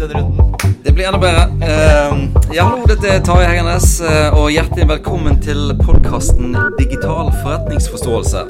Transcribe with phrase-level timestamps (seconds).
[0.00, 0.54] denne runden.
[0.84, 1.44] Det blir enda bedre.
[1.60, 8.46] Uh, ja, hallo, dette er Tarjei Hengernes, uh, og hjertelig velkommen til podkasten Digital forretningsforståelse.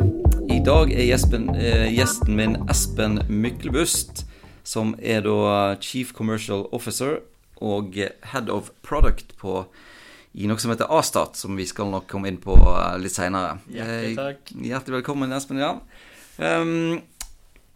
[0.50, 4.24] I dag er gjesten, uh, gjesten min Espen Myklebust,
[4.62, 7.18] som er da Chief Commercial Officer
[7.58, 7.98] og
[8.30, 9.64] Head of Product på
[10.38, 12.54] i noe som heter Astat, som vi skal nok komme inn på
[13.02, 13.56] litt seinere.
[13.74, 14.52] Hjertelig takk.
[14.54, 15.58] Hjertelig velkommen, Espen.
[15.58, 15.74] ja.
[16.38, 17.00] Um,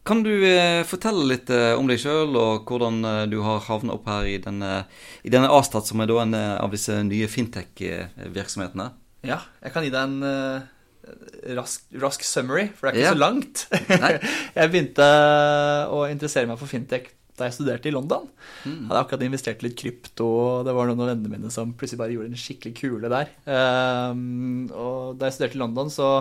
[0.04, 3.96] kan du eh, fortelle litt eh, om deg sjøl, og hvordan eh, du har havnet
[3.96, 4.84] opp her i denne,
[5.24, 8.90] i denne Astat, som er da en av disse nye fintech-virksomhetene?
[9.24, 10.68] Ja, jeg kan gi deg en
[11.56, 13.16] rask, rask, summary, for det er ikke ja.
[13.16, 13.64] så langt.
[14.58, 15.08] jeg begynte
[15.88, 18.28] å interessere meg for fintech da jeg studerte i London.
[18.62, 18.84] Mm.
[18.90, 22.14] Hadde akkurat investert litt krypto, og det var noen av vennene mine som plutselig bare
[22.14, 23.32] gjorde en skikkelig kule der.
[23.48, 26.12] Um, og da jeg studerte i London, så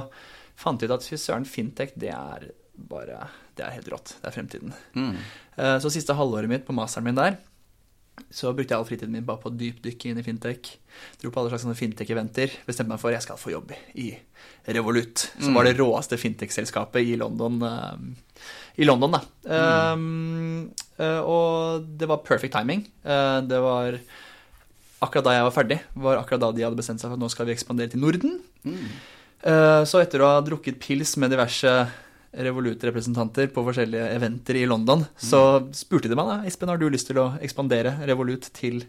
[0.57, 4.15] fant jeg ut at fy søren, fintech, det er bare Det er helt rått.
[4.19, 4.75] Det er fremtiden.
[4.97, 5.17] Mm.
[5.57, 7.37] Eh, så siste halvåret mitt på masteren min der,
[8.33, 10.71] så brukte jeg all fritiden min bare på å dypdykke inn i fintech.
[11.21, 12.53] Dro på alle slags fintech-eventer.
[12.67, 14.11] Bestemte meg for at jeg skal få jobb i
[14.73, 15.57] Revolut, som mm.
[15.57, 17.57] var det råeste fintech-selskapet i London.
[17.61, 18.43] Uh,
[18.77, 19.23] I London, da.
[19.45, 19.97] Mm.
[19.97, 22.85] Um, uh, og det var perfect timing.
[23.03, 23.97] Det var
[25.03, 27.30] akkurat da jeg var ferdig, var akkurat da de hadde bestemt seg for at nå
[27.33, 28.39] skal vi ekspandere til Norden.
[28.63, 28.85] Mm.
[29.89, 31.71] Så etter å ha drukket pils med diverse
[32.34, 37.06] Revolut-representanter på forskjellige eventer i London, så spurte de meg da, Espen, har du lyst
[37.12, 38.80] til å ekspandere Revolut til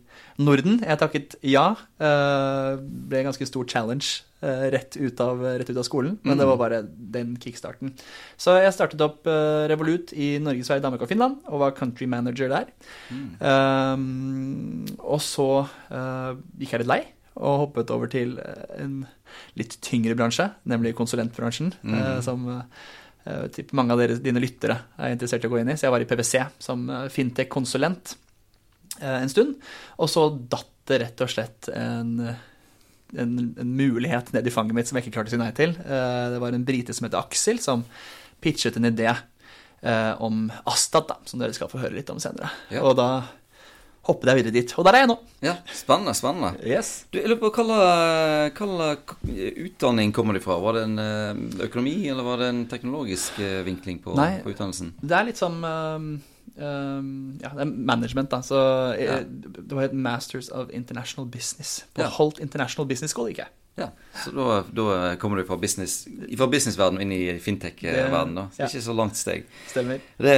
[0.41, 0.79] Norden.
[0.81, 1.67] Jeg takket ja.
[2.01, 6.39] Uh, ble en ganske stor challenge uh, rett, ut av, rett, ut av, skolen, men
[6.39, 6.41] mm.
[6.41, 7.93] det var bare den kickstarten.
[8.41, 12.09] Så jeg startet opp uh, Revolut i Norge, Sverige, Danmark og Finland, og var country
[12.09, 12.73] manager der.
[13.13, 13.29] Mm.
[13.45, 15.51] Um, og så
[16.57, 17.03] gikk jeg litt lei
[17.35, 18.37] og hoppet over til
[18.79, 19.01] en
[19.59, 21.97] litt tyngre bransje, nemlig konsulentbransjen, mm.
[22.23, 22.47] som
[23.73, 25.77] mange av dere, dine lyttere er interessert i å gå inn i.
[25.79, 28.17] Så jeg var i PwC som eh, fintech-konsulent
[29.01, 29.55] eh, en stund.
[29.99, 34.91] Og så datt det rett og slett en, en, en, mulighet ned i fanget mitt
[34.91, 35.73] som jeg ikke klarte å si nei til.
[35.81, 37.87] Eh, det var en brite som het Aksel, som
[38.45, 39.09] pitchet en idé
[40.25, 42.49] om Astad, da, som dere skal få høre litt om senere.
[42.73, 42.81] Ja.
[42.89, 43.09] Og da
[44.05, 44.75] hoppet jeg videre dit.
[44.79, 45.17] Og der er jeg nå.
[45.45, 46.15] Ja, Spennende.
[46.17, 46.53] spennende.
[46.67, 47.07] Yes.
[47.13, 48.93] Du, jeg lurer på Hva
[49.65, 50.59] utdanning kommer de fra?
[50.61, 54.53] Var det en eh, økonomi, eller var det en teknologisk eh, vinkling på, Nei, på
[54.55, 54.95] utdannelsen?
[55.01, 56.09] Det er litt som um,
[56.57, 57.11] um,
[57.43, 58.43] Ja, det er management, da.
[58.45, 58.61] Så
[59.01, 59.21] ja.
[59.25, 62.13] det var et Masters of International Business på ja.
[62.19, 63.89] Holt International Business School, ikke ja,
[64.25, 66.05] Så da, da kommer du fra, business,
[66.39, 68.45] fra businessverdenen inn i fintech-verdenen, da.
[68.55, 68.69] Så ja.
[68.71, 69.49] ikke så langt steg.
[69.67, 70.05] Stemmer.
[70.23, 70.37] Det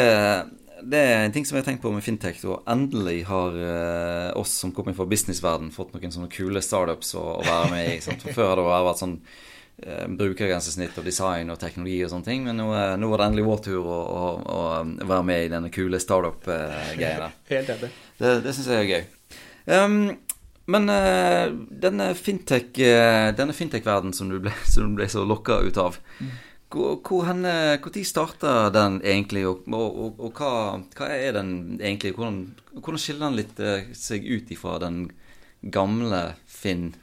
[0.83, 2.43] det er en ting som jeg har tenkt på med fintech.
[2.49, 7.25] Og endelig har uh, oss som kommer fra businessverden fått noen sånne kule startups å,
[7.39, 8.01] å være med i.
[8.05, 8.25] Sant?
[8.25, 12.45] For før har det vært sånn uh, brukergrensesnitt og design og teknologi og sånne ting.
[12.49, 14.23] Men nå, uh, nå var det endelig vår tur å, å,
[14.59, 14.63] å,
[15.03, 17.93] være med i denne kule startup-greia Helt enig.
[18.21, 19.05] Det, det syns jeg er gøy.
[19.67, 20.01] Um,
[20.71, 23.87] men denne fintech-verdenen fintech
[24.19, 26.35] som, du ble, som du ble så lokka ut av mm
[26.71, 32.15] hvor, hvor Når starta den egentlig, og, og, og, og hva, hva, er den egentlig?
[32.17, 32.41] Hvordan,
[32.75, 35.07] hvordan skiller den litt eh, seg ut ifra den
[35.63, 36.95] gamle Finn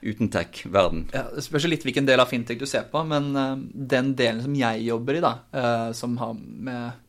[0.00, 1.10] uten tech-verden?
[1.12, 4.42] Ja, det spørs litt hvilken del av fintech du ser på, men uh, den delen
[4.46, 7.06] som jeg jobber i, da, uh, som har med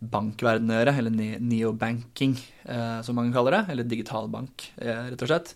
[0.00, 2.38] bankverdenen å gjøre, eller neobanking,
[2.70, 5.52] uh, som mange kaller det, eller digitalbank, rett og slett.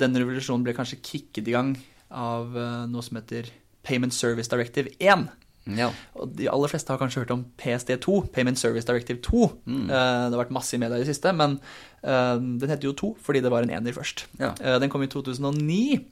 [0.00, 1.74] den revolusjonen ble kanskje kicket i gang
[2.14, 2.54] av
[2.88, 3.50] noe som heter
[3.86, 5.28] Payment Service Directive 1.
[5.74, 5.88] Ja.
[6.14, 9.46] Og de aller fleste har kanskje hørt om PSD2, Payment Service Directive 2.
[9.66, 9.86] Mm.
[9.88, 11.58] Uh, det har vært masse i media i det siste, men
[12.06, 14.26] uh, den heter jo 2 fordi det var en ener først.
[14.40, 14.54] Ja.
[14.60, 16.04] Uh, den kom i 2009,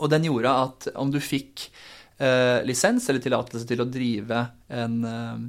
[0.00, 1.68] og den gjorde at om du fikk
[2.14, 4.92] lisens eller tillatelse til å drive en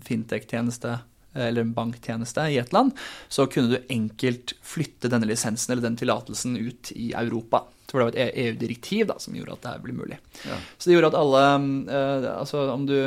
[0.02, 0.96] fintech-tjeneste
[1.38, 2.90] eller en banktjeneste i et land,
[3.30, 7.62] så kunne du enkelt flytte denne lisensen eller den tillatelsen ut i Europa.
[7.96, 10.18] For det var et EU-direktiv da, som gjorde at det her ble mulig.
[10.44, 10.58] Ja.
[10.76, 11.46] Så det gjorde at alle
[11.88, 12.98] uh, Altså om du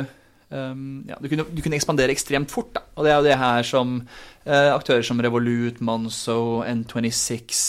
[0.49, 2.73] um, ja, du, kunne, du, kunne, ekspandere ekstremt fort.
[2.73, 2.87] Da.
[2.97, 7.61] Og det er jo det her som uh, aktører som Revolut, Monzo, N26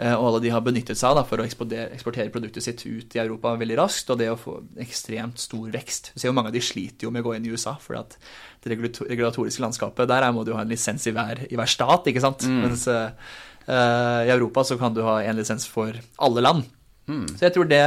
[0.00, 3.22] uh, og alle de har benyttet seg av for å eksportere produktet sitt ut i
[3.22, 4.14] Europa veldig raskt.
[4.14, 6.14] Og det å få ekstremt stor vekst.
[6.14, 7.76] Du ser jo Mange av de sliter jo med å gå inn i USA.
[7.76, 8.16] for at
[8.64, 12.08] det regulatoriske landskapet, der må du ha en lisens i hver, i hver stat.
[12.08, 12.48] ikke sant?
[12.48, 12.64] Mm.
[12.64, 12.88] Mens
[13.68, 15.92] I Europa så kan du ha én lisens for
[16.24, 16.64] alle land.
[17.08, 17.26] Mm.
[17.36, 17.82] Så jeg tror det,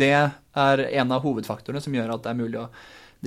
[0.00, 0.12] det,
[0.56, 2.68] er en av hovedfaktorene som gjør at det er mulig å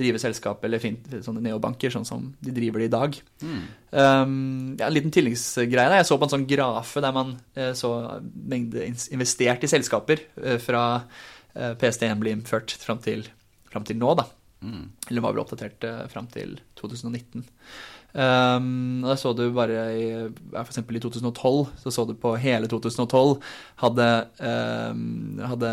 [0.00, 3.18] drive selskap eller finne sånne neobanker, sånn som de driver det i dag.
[3.42, 3.60] Mm.
[3.90, 4.34] Um,
[4.78, 6.00] ja, en liten tilleggsgreie.
[6.00, 10.56] Jeg så på en sånn grafe der man uh, så mengde investert i selskaper uh,
[10.62, 13.26] fra uh, PST1 ble innført fram til,
[13.70, 14.26] fram til nå, da.
[14.60, 14.84] Mm.
[15.08, 17.46] Eller var vel oppdatert uh, fram til 2019.
[18.10, 20.06] Um, da så du bare i
[20.58, 23.36] eksempel i 2012, så så du på hele 2012
[23.84, 24.08] hadde,
[24.42, 25.70] um, hadde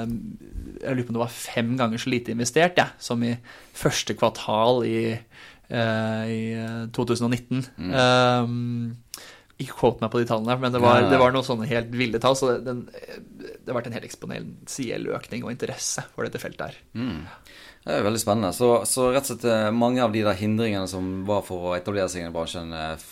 [0.83, 3.33] Jeg lurer på om det var fem ganger så lite investert, ja, som i
[3.77, 5.01] første kvartal i,
[5.73, 6.41] uh, i
[6.93, 7.65] 2019.
[7.77, 7.97] Mm.
[7.97, 9.17] Um,
[9.57, 12.21] ikke quote meg på de tallene, men det var, det var noen sånne helt ville
[12.21, 12.37] tall.
[12.37, 12.83] Så det, den,
[13.41, 16.77] det har vært en helt eksponentiell økning og interesse for dette feltet her.
[16.93, 17.23] Mm.
[17.87, 18.51] Det er veldig spennende.
[18.51, 21.75] Så, så, rett og slett eh, mange av de der hindringene som var for å
[21.77, 23.05] etablere seg i bransjen, eh,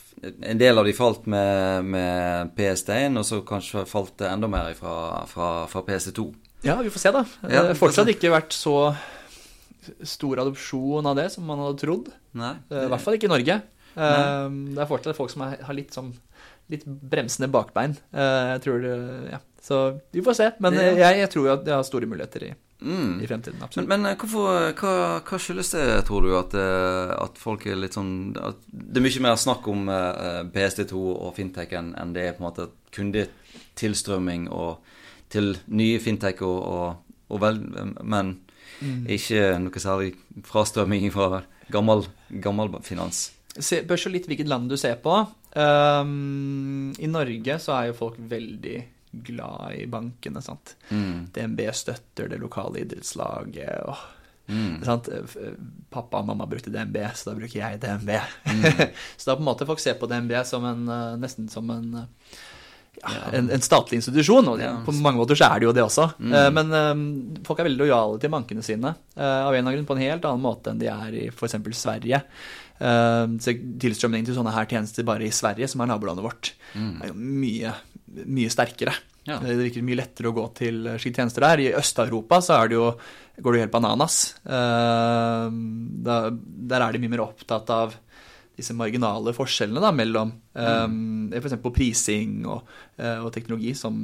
[0.51, 4.73] en del av de falt med, med PS1, og så kanskje falt det enda mer
[4.75, 6.25] fra, fra, fra PS2.
[6.67, 7.21] Ja, vi får se, da.
[7.45, 8.75] Ja, det har fortsatt ikke vært så
[10.03, 12.11] stor adopsjon av det som man hadde trodd.
[12.35, 12.81] Nei, det...
[12.81, 13.59] Eh, I hvert fall ikke i Norge.
[13.95, 14.11] Nei.
[14.75, 16.11] Det er fortsatt folk som har litt, sånn
[16.73, 17.95] litt bremsende bakbein.
[18.11, 18.95] Jeg tror det,
[19.31, 19.39] ja.
[19.63, 19.81] Så
[20.11, 20.51] vi får se.
[20.59, 22.53] Men jeg, jeg tror at jeg har store muligheter i
[22.85, 23.21] mm.
[23.23, 23.63] i fremtiden.
[23.63, 23.89] absolutt.
[23.89, 24.93] Men, men eh, hvorfor, hva,
[25.25, 29.05] hva, skyldes det, tror du, at, eh, at, folk er litt sånn at Det er
[29.05, 32.49] mye mer snakk om uh, eh, PSD2 og fintech enn, enn det er på en
[32.49, 34.85] måte kundetilstrømming og,
[35.33, 37.59] til nye fintech og, og, og vel,
[38.05, 38.35] men
[38.79, 39.07] mm.
[39.17, 40.13] ikke noe særlig
[40.47, 41.43] frastrømming fra
[41.73, 43.31] gammel, gammel finans.
[43.55, 45.23] Spørs jo litt hvilket land du ser på.
[45.55, 48.81] Um, I Norge så er jo folk veldig
[49.23, 50.43] glad i bankene.
[50.43, 50.75] sant?
[50.89, 51.31] Mm.
[51.35, 53.85] DNB støtter det lokale idrettslaget.
[53.85, 53.97] og
[54.47, 54.81] Mm.
[55.89, 58.11] Pappa og mamma brukte DNB, så da bruker jeg DNB.
[58.45, 58.65] Mm.
[59.17, 61.87] så da på en måte folk ser på DNB som en, eh, nesten som en,
[62.03, 62.35] eh,
[63.01, 64.51] ja, en, en statlig institusjon.
[64.53, 64.75] Og ja.
[64.85, 66.11] på mange måter så er det jo det også.
[66.19, 66.35] Mm.
[66.37, 67.07] Eh, men um,
[67.47, 70.45] folk er veldig lojale til bankene sine uh, av en grunn på en helt annen
[70.45, 71.57] måte enn de er i f.eks.
[71.79, 72.21] Sverige.
[72.75, 76.95] Uh, tilstrømningen til sånne her tjenester bare i Sverige, som er nabolandet vårt, mm.
[77.01, 77.75] er jo mye
[78.23, 78.93] mye sterkere.
[79.25, 79.39] Ja.
[79.41, 81.63] Det virker mye lettere å gå til slike tjenester der.
[81.63, 82.91] I Øst-Europa så det jo,
[83.41, 84.19] går det jo helt bananas.
[84.45, 87.95] Da, der er de mye mer opptatt av
[88.55, 90.93] disse marginale forskjellene da, mellom um,
[91.27, 91.33] mm.
[91.41, 91.57] f.eks.
[91.59, 92.69] på prising og,
[93.01, 93.97] og, teknologi som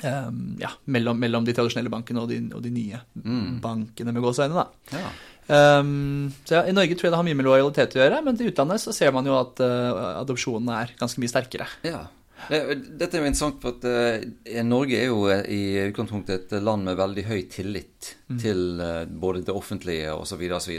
[0.00, 3.60] ja, mellom, mellom, de tradisjonelle bankene og de, og de nye mm.
[3.62, 4.64] bankene med gåseøyne.
[4.94, 5.12] Ja.
[5.44, 8.36] Um, så ja, I Norge tror jeg det har mye med lojalitet å gjøre, men
[8.38, 11.68] til utlandet så ser man jo at uh, adopsjonen er ganske mye sterkere.
[11.84, 12.06] Ja.
[12.50, 16.86] Dette er jo interessant, for at uh, Norge er jo eh, i utgangspunktet et land
[16.86, 18.38] med veldig høy tillit mm.
[18.42, 20.42] til uh, både det offentlige osv.
[20.58, 20.74] osv.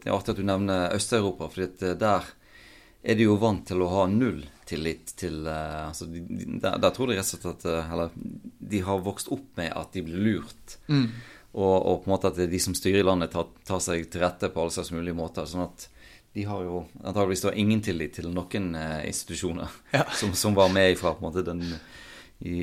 [0.00, 2.30] Det er artig at du nevner Øst-Europa, for der
[3.00, 6.20] er de jo vant til å ha null tillit til altså de,
[6.60, 8.12] der, der, tror de rett og slett at Eller
[8.70, 10.76] de har vokst opp med at de blir lurt.
[10.86, 11.08] Mm.
[11.50, 14.52] Og, og, på en måte at de som styrer landet, tar, tar seg til rette
[14.52, 15.48] på alle slags mulige måter.
[15.48, 15.88] sånn at
[16.32, 20.04] de har jo antageligvis ingen tillit til noen eh, institusjoner ja.
[20.20, 21.64] som, som, var med fra, på en måte, den,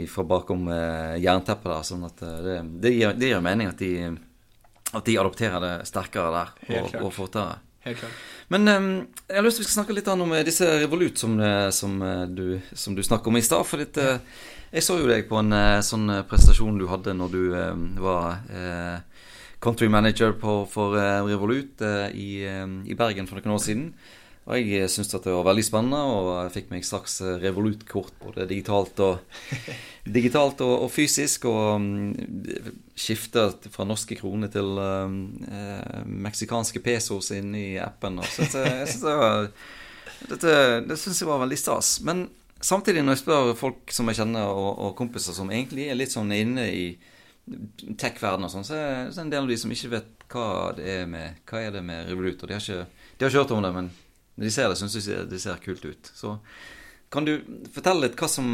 [0.09, 1.69] fra bakom eh, jernteppet.
[1.69, 3.93] der, sånn at eh, det, det, gir, det, gir, mening at de,
[4.93, 7.59] at de adopterer det sterkere der og, og fortere.
[7.87, 8.23] Helt klart.
[8.47, 8.91] Men um,
[9.27, 11.99] jeg har lyst til å snakke litt om eh, disse Revolut som, eh, som,
[12.31, 13.67] du, som du snakket om i stad.
[13.67, 13.99] For litt,
[14.71, 15.51] jeg så jo deg på en
[15.83, 17.43] sånn prestasjon du hadde når du
[18.03, 18.41] var
[19.59, 23.89] country manager på, for eh, Revolut eh, i, eh, i, Bergen for noen år siden.
[24.47, 28.45] Og jeg syntes at det var veldig spennende, og jeg fikk meg straks Revolut-kort både
[28.47, 29.41] digitalt og,
[30.17, 31.49] digitalt og, og fysisk.
[31.51, 32.13] Og um,
[32.95, 35.17] skifta fra norske kroner til um,
[35.51, 38.21] eh, meksikanske pesos inne i appen.
[38.23, 39.51] Og så, jeg synes det, var,
[40.31, 40.55] dette,
[40.87, 41.91] det syns jeg var veldig stas.
[42.07, 42.29] Men
[42.63, 46.15] samtidig, når jeg spør folk som jeg kjenner, og, og kompiser som egentlig er litt
[46.15, 46.87] sånn inne i
[47.99, 50.87] tech-verden og sånn, så er det en del av de som ikke vet hva det
[51.01, 52.41] er med, hva er det med Revolut.
[52.41, 53.91] Og de har, ikke, de har ikke hørt om det, men
[54.37, 56.11] når de ser det, syns de det ser kult ut.
[56.13, 56.35] Så
[57.13, 57.37] kan du
[57.73, 58.49] fortelle litt hva, som,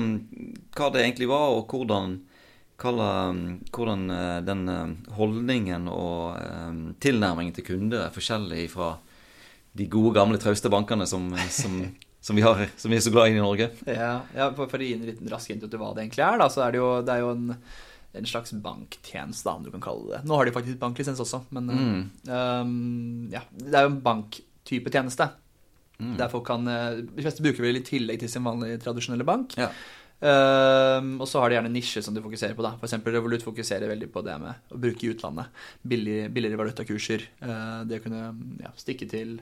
[0.78, 2.20] hva det egentlig var, og hvordan,
[2.78, 8.96] hvordan eh, den eh, holdningen og um, tilnærmingen til kunder er forskjellig fra
[9.74, 11.80] de gode, gamle, trauste bankene som, som,
[12.26, 13.72] som, vi har, som, vi er så glad i i Norge?
[13.90, 16.38] Ja, ja for, for, å gi en liten rask hint til hva det egentlig er,
[16.44, 17.58] da, så er det jo, det er jo en
[18.14, 21.72] en slags banktjeneste, om du kan kalle det Nå har de faktisk banklisens også, men
[21.72, 22.04] mm.
[22.30, 22.76] um,
[23.34, 25.32] ja, det er jo en banktype tjeneste.
[25.98, 26.16] Mm.
[26.20, 29.58] Der folk kan eh, De fleste bruker vel i tillegg til sin vanlige tradisjonelle bank.
[29.60, 29.70] Ja.
[30.24, 32.64] Um, og så har de gjerne nisjer som de fokuserer på.
[32.64, 35.64] da eksempel Revolut fokuserer veldig på det med å bruke i utlandet.
[35.82, 37.28] Billig, billigere valutakurser.
[37.44, 38.24] Uh, det å kunne
[38.64, 39.40] ja, stikke til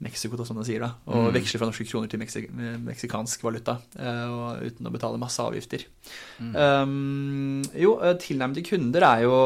[0.00, 1.34] Mexico, som de sier, da, og mm.
[1.36, 2.48] veksle fra norske kroner til meksik
[2.86, 5.84] meksikansk valuta uh, uten å betale masse avgifter.
[6.40, 6.54] Mm.
[6.56, 9.36] Um, jo, tilnærmede kunder er jo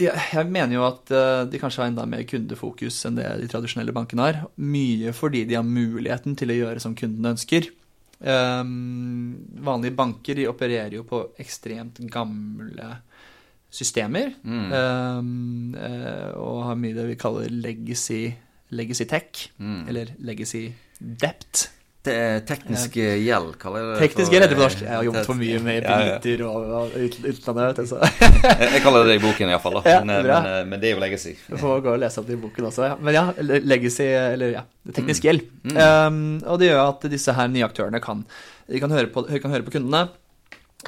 [0.00, 3.94] jeg mener jo at uh, de kanskje har enda mer kundefokus enn det de tradisjonelle
[3.94, 4.38] bankene har.
[4.56, 7.68] Mye fordi de har muligheten til å gjøre som kundene ønsker.
[8.24, 9.34] Um,
[9.66, 12.94] vanlige banker de opererer jo på ekstremt gamle
[13.74, 14.32] systemer.
[14.42, 14.72] Mm.
[15.74, 18.24] Uh, og har mye det vi kaller legacy
[18.74, 19.46] legacy tech,
[19.88, 20.66] eller legacy
[20.98, 21.68] dept.
[22.04, 24.00] Det er teknisk gjeld, kaller jeg det.
[24.02, 24.80] Teknisk gjeld heter det på norsk.
[24.84, 26.96] Jeg har jobbet for mye med piloter og, og
[27.30, 27.78] utlandet.
[27.78, 28.00] du, så.
[28.60, 29.78] jeg, kaller det det i boken, iallfall.
[29.88, 30.40] Ja, men, bra.
[30.44, 31.32] men, men det er jo legacy.
[31.48, 32.84] Du får gå og lese opp det i boken også.
[32.90, 32.98] Ja.
[33.00, 35.48] Men ja, legacy, eller ja, teknisk gjeld.
[35.72, 38.20] Um, og det gjør at disse her nye aktørene kan,
[38.68, 40.04] de kan, høre, på, kan høre på kundene,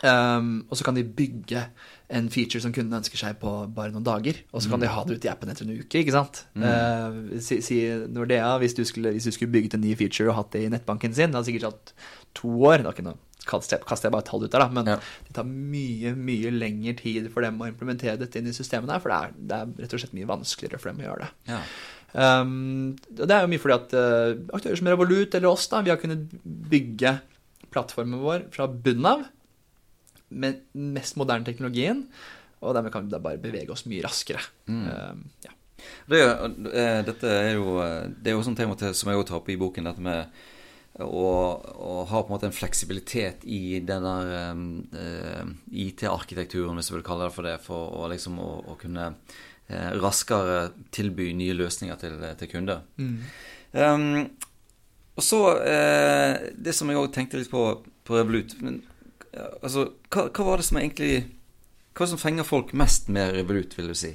[0.05, 1.65] um, og så kan de bygge
[2.09, 5.03] en feature som kunden ønsker seg på bare noen dager, og så kan de ha
[5.07, 6.45] det ute i appen etter en uke, ikke sant.
[6.55, 7.81] Uh, si, si
[8.15, 10.71] Nordea, hvis du, skulle, hvis du skulle bygget en ny feature og hatt det i
[10.71, 11.95] nettbanken sin, det hadde sikkert tatt
[12.39, 12.79] to år.
[12.79, 14.69] Det var ikke noe kaster jeg bare et tall ut der, da.
[14.75, 14.97] Men Ja.
[15.27, 18.89] det tar mye mye lengre tid for dem å implementere dette inn i systemene.
[18.91, 21.27] der, For det er, det er rett og slett mye vanskeligere for dem å gjøre
[21.27, 21.31] det.
[21.53, 21.61] Ja.
[22.17, 25.83] Um, og det er jo mye fordi at uh, aktører som Revolut eller oss, da,
[25.83, 27.21] vi har kunnet bygge
[27.71, 29.25] plattformen vår fra bunnen av
[30.29, 32.07] med mest moderne teknologien.
[32.65, 34.43] Og dermed kan vi da bare bevege oss mye raskere.
[34.67, 35.53] Um, ja.
[36.09, 39.29] Det, eh, dette er jo eh, Det er jo sånn tema til, som jeg også
[39.29, 40.39] tar opp i boken, dette med
[41.05, 44.31] å, å ha på en måte en fleksibilitet i den der
[44.97, 45.51] eh,
[45.85, 49.11] IT-arkitekturen, hvis du vil kalle det for det, for å liksom å, å kunne
[49.69, 52.81] eh, raskere tilby nye løsninger til, til kunder.
[53.77, 54.25] Um,
[55.17, 57.69] og så eh, Det som jeg òg tenkte litt på
[58.07, 58.55] på Revolut
[59.63, 61.27] altså, hva, hva var det som egentlig
[61.97, 64.13] Hva som fenger folk mest med Revolut, vil du si?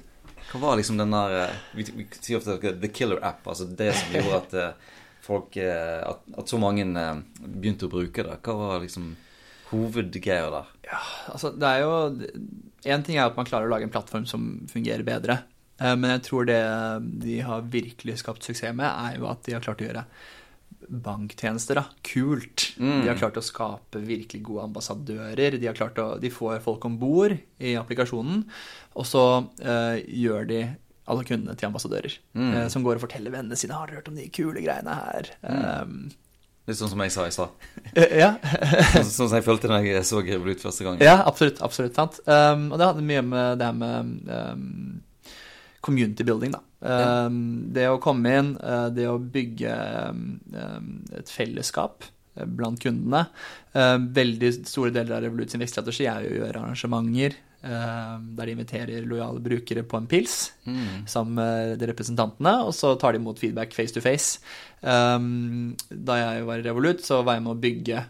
[0.52, 3.94] Hva var liksom den der eh, Vi, vi sier ofte the killer app, altså det
[3.98, 6.88] som gjorde at eh, folk eh, at, at så mange
[7.40, 8.40] begynte å bruke det.
[8.44, 9.14] Hva var liksom
[9.72, 10.74] hovedgreia der?
[10.90, 11.00] Ja,
[11.32, 11.94] altså det er jo
[12.92, 15.44] En ting er at man klarer å lage en plattform som fungerer bedre.
[15.82, 16.62] Men jeg tror det
[17.24, 20.04] de har virkelig skapt suksess med, er jo at de har klart å gjøre
[20.90, 22.72] banktjenester da, kult.
[22.78, 25.58] De har klart å skape virkelig gode ambassadører.
[25.58, 28.46] De, har klart å, de får folk om bord i applikasjonen,
[28.96, 30.62] og så uh, gjør de
[31.12, 32.18] alle kundene til ambassadører.
[32.56, 35.32] eh, som går og forteller vennene sine 'Har dere hørt om de kule greiene her?'
[35.44, 36.12] Um,
[36.68, 37.50] Litt sånn som jeg sa i stad.
[37.96, 38.36] eh, ja.
[38.94, 41.00] Sånn sånn som jeg følte da jeg så Revolut første gang.
[41.02, 41.60] Ja, absolutt.
[41.60, 42.20] absolutt sant.
[42.28, 45.02] Um, og det hadde mye med det her med um,
[45.82, 46.62] community building, da.
[46.82, 49.74] Um, Det å komme inn, uh, det å bygge
[50.10, 50.24] um,
[50.56, 52.04] um, et fellesskap
[52.38, 53.28] uh, blant kundene.
[53.72, 59.04] Veldig store deler av Revolut sin vekststrategi er jo å gjøre arrangementer der de inviterer
[59.06, 60.48] lojale brukere på en pils
[61.06, 64.40] sammen med representantene, og så tar de imot feedback face to face.
[64.82, 68.02] Da jeg var i Revolut, så var jeg med å bygge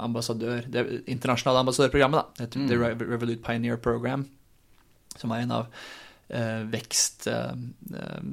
[0.00, 2.32] ambassadør, det internasjonale ambassadørprogrammet.
[2.40, 4.24] da, Det The Re- Revolut Pioneer Program,
[5.20, 5.76] som er en av eh,
[6.70, 7.26] vekst...
[7.30, 7.52] eh,
[7.94, 8.24] eh,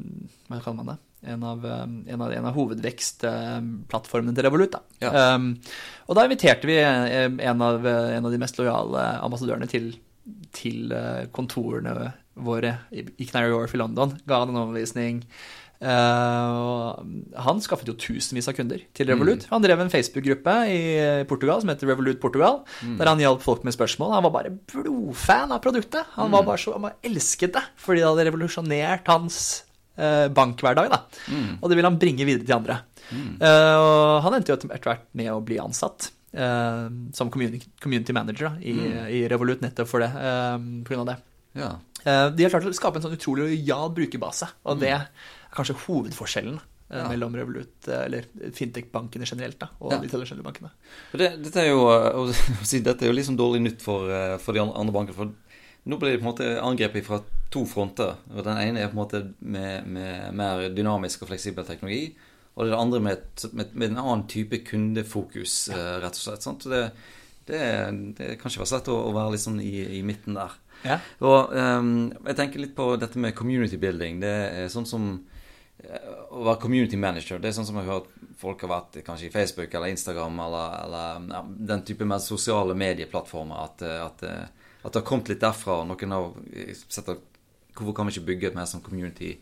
[0.48, 0.98] hva kaller man det?
[1.34, 4.78] En av, eh, en av, en av hovedvekstplattformene til Revolut.
[5.02, 5.34] Ja.
[5.36, 5.56] Um,
[6.06, 9.92] og da inviterte vi eh, en av, en av de mest lojale ambassadørene til,
[10.56, 14.14] til eh, kontorene våre i Canary Wharf i London.
[14.30, 15.24] Ga han en overbevisning.
[15.78, 16.94] Eh,
[17.46, 19.46] han skaffet jo tusenvis av kunder til Revolut.
[19.52, 20.82] Han drev en Facebook-gruppe i
[21.30, 22.64] Portugal som heter Revolut Portugal,
[22.98, 24.16] der han hjalp folk med spørsmål.
[24.18, 26.10] Han var bare blodfan av produktet.
[26.18, 29.40] Han var bare så, han bare elsket det, fordi det hadde revolusjonert hans
[30.00, 30.94] eh, bankhverdag.
[30.94, 31.04] Da.
[31.62, 32.82] Og det ville han bringe videre til andre.
[33.08, 33.38] Mm.
[33.40, 36.12] Uh, han endte jo etter hvert med å bli ansatt.
[36.38, 38.76] uh, som community, community manager da, i,
[39.20, 40.10] i Revolut, nettopp for det.
[40.12, 41.18] Uh, av det.
[41.58, 41.72] Ja.
[42.08, 45.08] Eh, De har klart å skape en sånn utrolig lojal brukerbase, og det er
[45.56, 47.08] kanskje hovedforskjellen eh, Ja.
[47.10, 49.98] mellom Revolut, eh, eller fintech-bankene generelt, da, og Ja.
[50.00, 50.72] de tradisjonelle bankene.
[51.12, 52.32] Det, dette er jo
[52.64, 54.08] si, Dette er jo liksom dårlig nytt for,
[54.40, 55.18] for de andre bankene.
[55.18, 55.34] For
[55.88, 57.20] nå blir de på en måte angrepet fra
[57.52, 58.16] to fronter.
[58.36, 62.16] Og Den ene er på en måte med, med mer dynamisk og fleksibel teknologi.
[62.58, 63.18] Og det andre med,
[63.54, 66.00] med, med en annen type kundefokus, ja.
[66.02, 66.64] rett og slett.
[66.66, 66.92] Det,
[67.48, 67.60] det,
[68.18, 70.56] det kan ikke være så lett å, å være sånn i, i midten der.
[70.86, 71.00] Ja.
[71.26, 71.90] Og um,
[72.28, 74.22] jeg tenker litt på dette med community building.
[74.22, 75.10] Det er sånn som
[75.82, 77.42] eh, å være community manager.
[77.42, 80.40] Det er sånn som jeg har hørt folk har vært kanskje i Facebook eller Instagram
[80.46, 81.42] eller, eller ja,
[81.74, 83.66] den type mer sosiale medieplattformer.
[83.66, 85.82] At, eh, at, eh, at det har kommet litt derfra.
[85.88, 86.32] Noen har
[86.88, 87.24] sett at
[87.78, 89.36] hvorfor kan vi ikke bygge et mer sånn community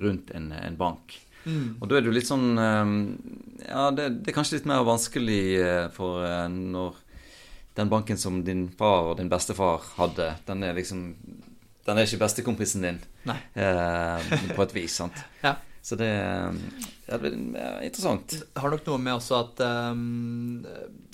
[0.00, 1.18] rundt en, en bank?
[1.42, 2.92] Og da er det jo litt sånn ehm,
[3.64, 5.40] Ja, det, det er kanskje litt mer vanskelig
[5.90, 7.01] for når
[7.78, 11.10] den banken som din far og din bestefar hadde, den er liksom
[11.82, 12.98] Den er ikke bestekompisen din,
[13.58, 15.00] eh, på et vis.
[15.00, 15.16] sant?
[15.42, 15.56] Ja.
[15.82, 18.30] Så det, ja, det er interessant.
[18.30, 20.60] Det har nok noe med også at um,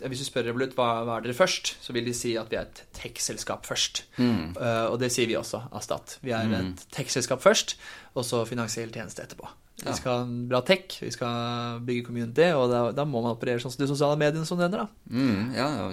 [0.03, 2.59] Hvis du spør Revolut hva, hva er dere først, så vil de si at vi
[2.61, 4.03] er et tech-selskap først.
[4.21, 6.19] Uh, og det sier vi også, Astat.
[6.21, 7.79] Vi er et tech-selskap først,
[8.12, 9.49] og så finansiell tjeneste etterpå.
[9.79, 13.62] Vi skal ha bra tech, vi skal bygge community, og da, da må man operere
[13.62, 14.88] sånn som de sosiale mediene som du ender da.
[15.09, 15.87] Mm, ja, ja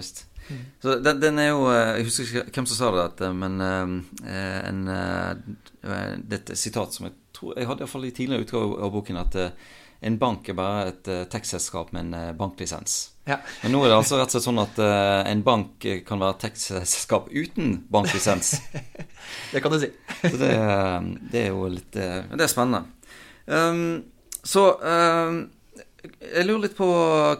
[0.48, 0.82] visst.
[0.82, 3.64] Så den, den er jo eh, Jeg husker ikke hvem som sa det, dette, men
[3.64, 5.32] eh, en, eh,
[6.22, 9.20] det er et sitat som jeg tror, Jeg hadde iallfall i tidligere utgave av boken
[9.22, 9.42] at
[10.06, 13.14] en bank er bare et tekstselskap med en banklisens.
[13.26, 13.38] Ja.
[13.62, 14.80] Men nå er det altså rett og slett sånn at
[15.32, 18.58] en bank kan være tekstselskap uten banklisens.
[19.54, 19.88] det kan du si.
[20.20, 20.52] så det,
[21.32, 22.84] det, er jo litt Det er spennende.
[23.48, 24.04] Um,
[24.46, 25.40] så um,
[26.20, 26.88] jeg lurer litt på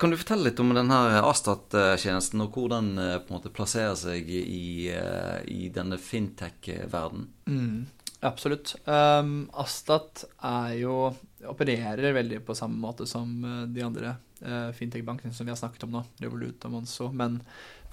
[0.01, 3.97] Kan du fortelle litt om denne Astat-tjenesten, og hvor den eh, på en måte plasserer
[3.99, 7.29] seg i, eh, i denne fintech-verdenen?
[7.51, 8.75] Mm, absolutt.
[8.85, 10.99] Um, Astat er jo
[11.47, 15.87] opererer veldig på samme måte som eh, de andre uh, fintech-bankene som vi har snakket
[15.89, 17.41] om nå, Revolut og Monzo, men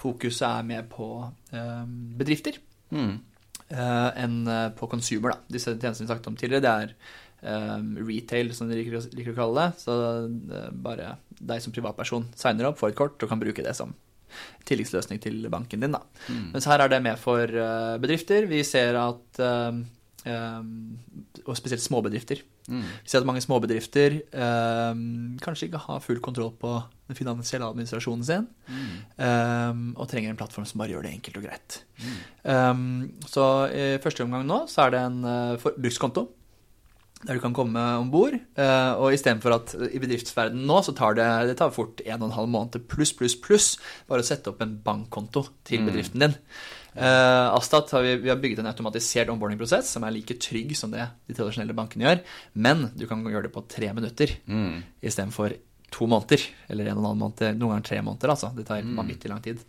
[0.01, 2.57] fokuset er mer på um, bedrifter
[2.91, 3.11] mm.
[3.75, 4.39] uh, enn
[4.77, 5.35] på consumer.
[5.35, 5.53] da.
[5.57, 9.37] Disse tjenestene vi snakket om tidligere, det er um, retail, som de liker, liker, å
[9.37, 9.83] kalle det.
[9.83, 9.97] Så
[10.49, 13.93] det bare deg som privatperson signer opp, får et kort og kan bruke det som
[14.67, 15.93] tilleggsløsning til banken din.
[15.95, 16.01] Da.
[16.29, 16.47] Mm.
[16.55, 18.47] Mens her er det med for uh, bedrifter.
[18.49, 19.83] Vi ser at um,
[20.25, 20.73] um,
[21.45, 22.41] Og spesielt småbedrifter.
[22.71, 22.83] Mm.
[23.03, 26.77] Vi ser at mange småbedrifter um, kanskje ikke har full kontroll på
[27.09, 28.93] den finansielle administrasjonen sin, mm.
[29.19, 31.81] um, og trenger en plattform som bare gjør det enkelt og greit.
[31.99, 33.01] Mm.
[33.27, 36.29] Så i første omgang nå så er det en uh, brukskonto
[37.23, 38.35] der du kan komme om bord.
[38.35, 42.47] Eh, og istedenfor at i bedriftsverdenen nå så tar det, det tar fort 1 12
[42.51, 43.73] måneder pluss, pluss, pluss
[44.09, 45.91] bare å sette opp en bankkonto til mm.
[45.91, 46.37] bedriften din.
[46.93, 50.91] Uh, Astat har vi, vi, har bygget en automatisert onboarding-prosess som er like trygg som
[50.93, 52.19] det de tradisjonelle bankene gjør,
[52.61, 55.01] men du kan gjøre det på tre minutter mm.
[55.01, 55.55] istedenfor
[55.93, 56.43] to måneder.
[56.71, 58.33] Eller en og en halv måned, noen ganger tre måneder.
[58.33, 58.51] altså.
[58.57, 58.93] Det tar mm.
[58.99, 59.63] vanvittig lang tid.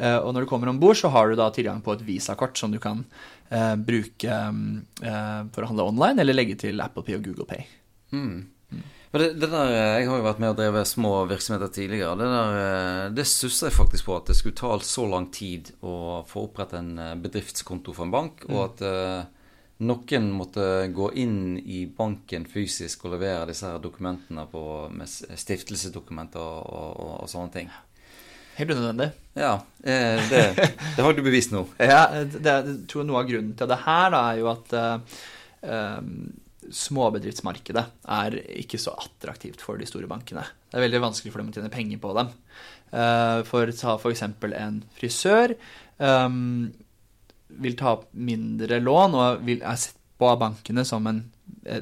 [0.00, 2.58] Uh, og når du kommer om bord, så har du da tilgang på et visakort
[2.58, 3.04] som du kan
[3.52, 7.66] uh, bruke uh, for å handle online, eller legge til Apple Pay og Google Pay.
[8.16, 8.46] Mm.
[9.16, 12.18] Det, det, der, Jeg har jo vært med og drevet små virksomheter tidligere.
[12.20, 16.20] Det der, det susser jeg faktisk på at det skulle ta så lang tid å
[16.28, 18.66] få opprettet en bedriftskonto for en bank, og mm.
[18.66, 19.32] at
[19.84, 26.40] noen måtte gå inn i banken fysisk og levere disse her dokumentene på, med stiftelsesdokumenter
[26.40, 27.68] og, og, og, sånne ting.
[28.56, 29.10] Helt unødvendig.
[29.36, 29.52] Ja,
[29.84, 31.66] eh, det, det, har du bevist nå.
[31.92, 36.16] ja, det, jeg tror noe av grunnen til det her da, er jo at uh,
[36.72, 37.84] småbedriftsmarkedet
[38.16, 40.46] er ikke så attraktivt for de store bankene.
[40.70, 42.32] Det er veldig vanskelig for dem å tjene penger på dem.
[43.46, 44.22] For ta f.eks.
[44.24, 45.52] en frisør.
[46.00, 46.72] Um,
[47.48, 51.24] vil ta opp mindre lån og vil, er sett på av bankene som en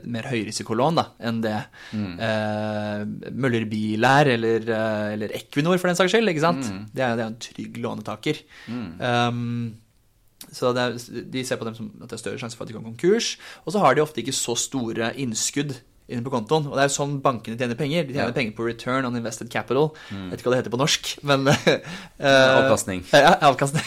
[0.09, 1.57] mer høyrisikolån da, enn det
[1.93, 2.13] mm.
[2.27, 6.33] eh, Møller Bil er, eller, eh, eller, Equinor for den saks skyld.
[6.33, 6.67] ikke sant?
[6.67, 6.85] Mm.
[6.91, 8.41] Det, er, det, er, en trygg lånetaker.
[8.73, 8.87] Mm.
[9.01, 10.97] Um, så er,
[11.33, 13.35] de ser på dem som at det er større sjanse for at de kan konkurs.
[13.65, 15.77] Og så har de ofte ikke så store innskudd
[16.11, 16.67] inne på kontoen.
[16.69, 18.07] Og det er jo sånn bankene tjener penger.
[18.07, 18.37] De tjener ja.
[18.37, 19.91] penger på return on invested capital.
[20.13, 20.29] Mm.
[20.31, 21.61] Vet ikke hva det heter på norsk, men uh,
[22.61, 23.05] Avkastning.
[23.25, 23.87] Ja, avkastning.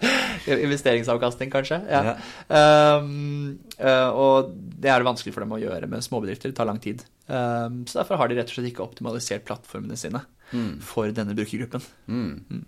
[0.68, 1.80] Investeringsavkastning, kanskje.
[1.90, 2.16] Ja.
[2.46, 6.52] Um, uh, og det er det vanskelig for dem å gjøre med småbedrifter.
[6.52, 7.02] Det tar lang tid.
[7.26, 10.22] Um, så derfor har de rett og slett ikke optimalisert plattformene sine
[10.54, 10.76] mm.
[10.86, 11.82] for denne brukergruppen.
[12.06, 12.34] Mm.
[12.46, 12.66] mm.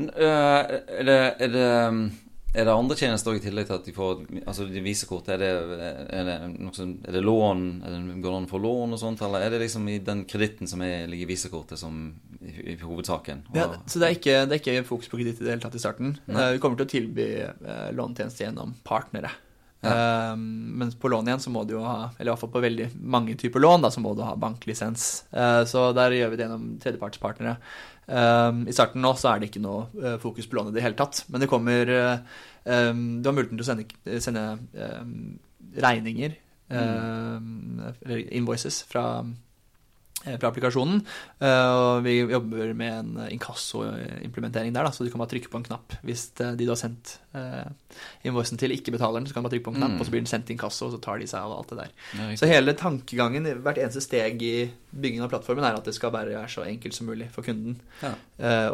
[0.00, 1.70] Uh, er det, er det
[2.50, 5.28] er det andre tjenester i tillegg til at de får altså de visekort?
[5.30, 5.50] Er det,
[6.16, 6.36] er det,
[6.74, 7.66] som, er det lån?
[7.86, 9.22] Er det, går det an å få lån og sånt?
[9.26, 12.00] Eller er det liksom i den kreditten som er, ligger i visekortet som
[12.40, 13.44] i, i hovedsaken?
[13.52, 15.62] Og, ja, så det er, ikke, det er ikke fokus på kreditt i det hele
[15.62, 16.16] tatt i starten.
[16.26, 16.48] Nei.
[16.48, 19.30] Eh, vi kommer til å tilby uh, lånetjeneste gjennom partnere.
[19.80, 20.32] Ja.
[20.32, 20.42] Um,
[20.76, 22.90] mens på lån igjen så må du jo ha, eller i hvert fall på veldig
[23.00, 25.06] mange typer lån, da, så må du ha banklisens.
[25.32, 27.56] Uh, så der gjør vi det gjennom tredjepartspartnere.
[28.10, 30.84] Um, I starten nå så er det ikke noe uh, fokus på lånet i det
[30.84, 31.22] hele tatt.
[31.30, 34.44] Men det kommer uh, um, Du har muligheten til å sende, sende
[35.80, 36.34] regninger,
[36.72, 37.80] mm.
[38.02, 39.22] eller invoices, fra
[40.24, 41.00] fra applikasjonen.
[41.40, 45.60] Eh, og vi jobber med en inkasso-implementering der, da, så du kan bare trykke på
[45.60, 45.96] en knapp.
[46.06, 47.16] Hvis de du har sendt
[48.26, 50.00] invoicen til, ikke betaler den, så kan du bare trykke på en knapp, mm.
[50.02, 51.78] og så blir den sendt til inkasso, og så tar de seg av alt det
[51.78, 51.92] der.
[52.18, 54.54] Nei, så hele tankegangen, hvert eneste steg i
[54.90, 57.78] byggingen av plattformen, er at det skal bare være så enkelt som mulig for kunden.
[58.02, 58.12] Ja.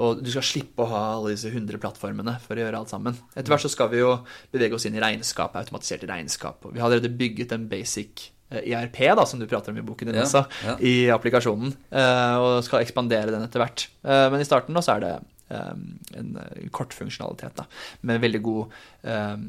[0.01, 3.19] Og du skal slippe å ha alle disse 100 plattformene for å gjøre alt sammen.
[3.35, 4.15] Etter hvert så skal vi jo
[4.55, 6.65] bevege oss inn i regnskap, automatiserte regnskap.
[6.65, 9.85] Og vi har allerede bygget en basic IRP, eh, da, som du prater om i
[9.87, 10.77] boken din ja, også, ja.
[10.79, 11.73] i applikasjonen.
[11.91, 13.89] Uh, og skal ekspandere den etter hvert.
[14.07, 16.33] Uh, men i starten da, så er det en
[16.75, 17.69] kort funksjonalitet da,
[18.11, 18.73] med veldig god
[19.07, 19.45] um,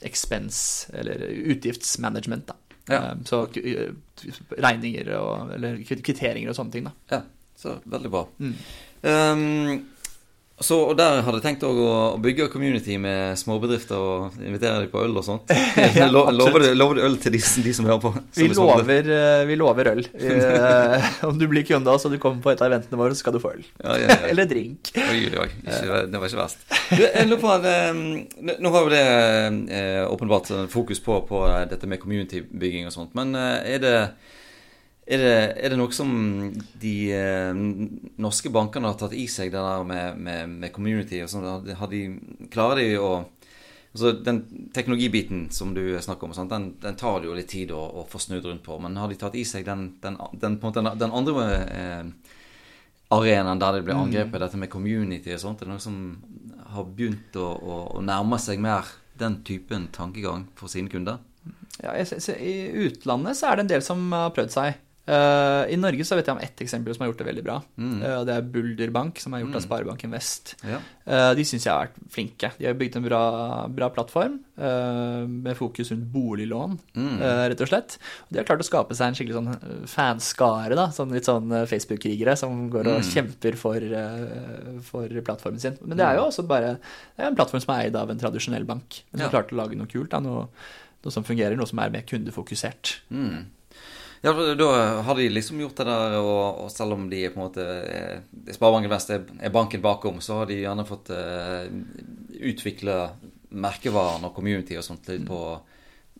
[0.00, 2.46] expense, eller utgiftsmanagement.
[2.48, 2.56] da.
[2.88, 3.00] Ja.
[3.28, 6.88] Så regninger og eller kvitteringer og sånne ting.
[6.88, 6.94] da.
[7.12, 7.20] Ja,
[7.60, 8.24] så veldig bra.
[8.40, 8.56] Mm.
[9.02, 9.84] Um,
[10.62, 11.72] Så, og der hadde jeg tenkt å
[12.22, 15.50] bygge community med småbedrifter og invitere dem på øl og sånt.
[15.98, 18.12] ja, lover, du, lover, du, øl til de, de som hører på?
[18.38, 20.04] Vi lover, eh, vi lover, øl.
[20.42, 23.34] Eh, om du blir kunde og du kommer på et av eventene våre, så skal
[23.36, 23.64] du få øl.
[23.82, 24.92] Ja, ja, Eller drink.
[24.96, 26.62] Oi, oi, ikke, det var ikke verst.
[26.90, 27.76] Du, jeg lurer på, det,
[28.62, 29.04] nå har jo det
[29.78, 33.96] eh, åpenbart fokus på, på dette med community-bygging og sånt, men er det
[35.02, 36.10] er det, er det, noe som
[36.78, 37.62] de eh,
[38.22, 41.18] norske bankene har tatt i seg, det der med, med, med community?
[41.24, 42.02] og sånn, de,
[42.52, 43.12] Klarer de å
[43.92, 44.38] altså Den
[44.72, 48.22] teknologibiten som du snakker om, den, den, tar det jo litt tid å, å, få
[48.22, 48.78] snudd rundt på.
[48.80, 52.06] Men har de tatt i seg den, den, den andre eh,
[53.12, 54.04] arenaen der de blir mm.
[54.06, 54.44] angrepet, mm.
[54.46, 55.60] dette med community og sånt?
[55.60, 55.98] Er det noe som
[56.72, 58.88] har begynt å, å, å nærme seg mer
[59.20, 61.20] den typen tankegang for sine kunder?
[61.82, 64.80] Ja, I utlandet så er det en del som har prøvd seg.
[65.02, 67.56] Uh, I Norge så vet jeg om ett eksempel som har gjort det veldig bra.
[67.74, 67.94] Mm.
[68.04, 69.58] Uh, det er Bulder Bank, som er gjort mm.
[69.58, 70.52] av Sparebanken Vest.
[70.62, 70.78] Ja.
[71.02, 72.50] Uh, de syns jeg har vært flinke.
[72.60, 73.22] De har bygd en bra,
[73.66, 77.22] bra plattform med fokus rundt boliglån, mm.
[77.50, 77.94] rett og slett.
[78.28, 80.84] Og de har klart å skape seg en skikkelig sånn fanskare, da.
[80.94, 83.08] Sånn litt sånn Facebook-krigere som går og mm.
[83.08, 83.86] kjemper for,
[84.86, 85.80] for, plattformen sin.
[85.80, 86.28] Men det er jo mm.
[86.28, 89.00] også bare det er en plattform som er eid av en tradisjonell bank.
[89.08, 89.30] Men som ja.
[89.32, 90.44] har klart å lage noe kult, da, noe,
[91.02, 93.00] noe, som fungerer, noe som er mer kundefokusert.
[93.10, 93.48] Mm.
[94.22, 94.70] Ja, for Da
[95.02, 97.64] har de liksom gjort det der, og, og selv om de på en måte
[98.54, 101.66] Sparebanken Vest er, er, banken bakom, så har de gjerne fått uh,
[102.52, 102.96] utvikle
[103.52, 105.42] merkevaren og community og sånt litt på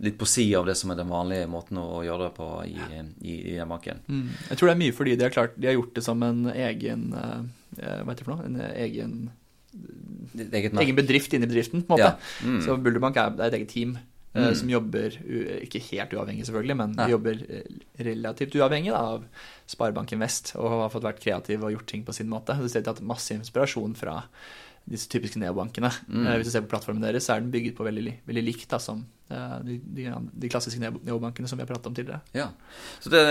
[0.03, 2.77] litt på sida av det som er den vanlige måten å gjøre det på i,
[3.21, 4.01] i, i den banken.
[4.09, 4.31] Mm.
[4.49, 6.41] Jeg tror det er mye fordi de har, klart, de har gjort det som en
[6.51, 7.43] egen uh,
[7.77, 8.49] Hva heter det for noe?
[8.49, 9.19] En egen,
[10.83, 12.15] egen bedrift inni bedriften, på en måte.
[12.17, 12.49] Ja.
[12.49, 12.59] Mm.
[12.65, 13.95] Så Bulderbank er, er et eget team.
[14.35, 14.55] Eh, mm.
[14.57, 15.17] som jobber
[15.61, 17.09] ikke helt uavhengig, selvfølgelig, men ja.
[17.13, 21.89] jobber eh, relativt uavhengig da, av Sparebanken Vest og har fått vært kreativ og gjort
[21.91, 22.57] ting på sin måte.
[22.57, 24.23] Du ser de har tatt masse inspirasjon fra
[24.89, 25.91] disse typiske neobankene.
[26.09, 26.25] Mm.
[26.25, 28.73] Eh, hvis du ser på plattformen deres, så er den bygget på veldig, veldig likt
[28.73, 29.05] da, som
[29.65, 32.19] de, de, de, klassiske neobankene som vi har pratet om tidligere.
[32.37, 32.51] Ja,
[33.01, 33.23] så det,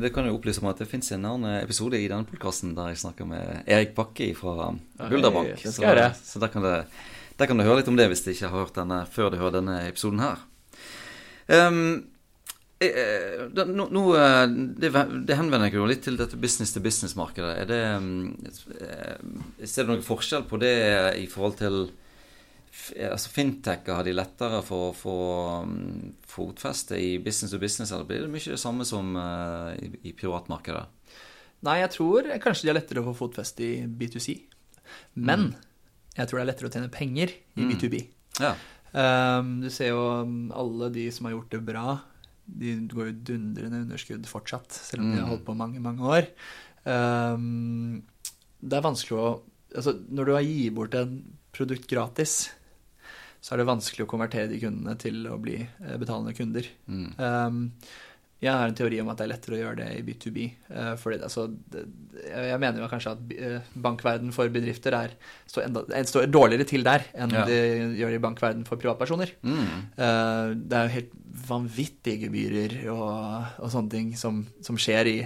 [0.00, 2.94] det kan jo opplyse om at det finnes en annen episode i denne podkasten der
[2.94, 4.70] jeg snakker med Erik Bakke fra
[5.10, 5.60] Bulderbank.
[5.60, 6.78] Så, så der kan det
[7.40, 9.40] der kan du høre litt om det hvis du ikke har hørt denne før du
[9.40, 10.42] hører denne episoden her.
[11.50, 12.10] Um,
[12.80, 14.02] det, nå, no,
[14.80, 17.50] det, det, henvender jeg jo litt til dette business-to-business-markedet.
[17.60, 17.80] Er det
[19.68, 20.76] Ser du noen forskjell på det
[21.20, 21.82] i forhold til
[23.04, 25.16] altså Fintech, har de lettere for å få
[25.66, 25.74] um,
[26.28, 29.16] fotfeste i business to business, eller blir det mye det samme som
[29.74, 30.86] i, i privatmarkedet?
[31.66, 34.38] Nei, jeg tror kanskje de har lettere å få fotfeste i B2C.
[35.20, 35.58] Men mm.
[36.20, 37.72] Jeg tror det er lettere å tjene penger i mm.
[37.72, 38.00] B2B.
[38.40, 38.54] Ja.
[38.90, 41.98] Um, du ser jo um, alle de som har gjort det bra,
[42.50, 45.12] de går jo dundrende underskudd fortsatt, selv om mm.
[45.12, 45.32] de har mm.
[45.34, 46.30] holdt på mange, mange år.
[46.84, 48.02] Um,
[48.60, 49.30] det er vanskelig å
[49.70, 51.12] Altså, når du har gitt bort en
[51.54, 52.32] produkt gratis,
[53.38, 56.66] så er det vanskelig å konvertere de kundene til å bli eh, betalende kunder.
[56.90, 57.04] Mm.
[57.22, 57.60] Um,
[58.40, 60.38] jeg har en teori om at det er lettere å gjøre det i B2B.
[60.72, 61.84] Uh, fordi det, altså, det,
[62.24, 66.86] jeg mener jo kanskje at uh, bankverden for bedrifter er, står, enda, står, dårligere til
[66.86, 67.44] der enn ja.
[67.48, 67.60] det
[68.00, 69.34] gjør i bankverden for privatpersoner.
[69.44, 69.66] Mm.
[69.98, 71.16] Uh, det er jo helt
[71.50, 73.10] vanvittige gebyrer og,
[73.60, 75.18] og sånne ting som, som skjer i,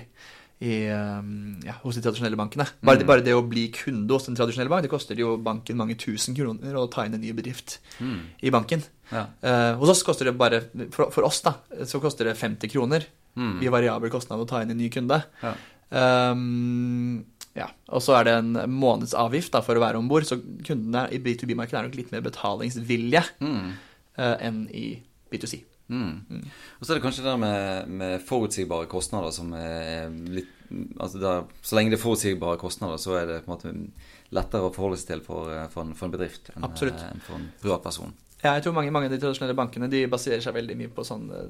[0.63, 2.67] i, um, ja, hos de tradisjonelle bankene.
[2.85, 3.09] Bare, mm.
[3.09, 6.37] bare, det å bli kunde hos en tradisjonell bank, det koster jo banken mange tusen
[6.37, 8.21] kroner å ta inn en ny bedrift mm.
[8.47, 8.85] i banken.
[9.11, 9.27] Ja.
[9.43, 10.63] Uh, hos oss koster det bare
[10.95, 11.57] for, for, oss da,
[11.89, 13.59] så koster det 50 kroner mm.
[13.67, 15.21] i variabel kostnad å ta inn en ny kunde.
[15.43, 15.55] Ja.
[15.91, 17.25] Um,
[17.59, 17.69] ja.
[17.91, 21.21] Og så er det en månedsavgift da, for å være om bord, så kundene i
[21.23, 24.89] B2B-markedet er nok litt mer betalingsvilje uh, enn i
[25.35, 25.65] B2C.
[25.89, 26.25] Mm.
[26.31, 26.45] Mm.
[26.79, 30.53] Og så er det kanskje det med, med forutsigbare kostnader som er litt
[30.99, 34.69] altså der, Så lenge det er forutsigbare kostnader, så er det på en måte lettere
[34.69, 38.15] å forholde seg til for, for, en, for en, bedrift enn, en, for en privatperson.
[38.45, 41.05] Ja, jeg tror mange, mange, av de tradisjonelle bankene de baserer seg veldig mye på
[41.07, 41.47] sånne,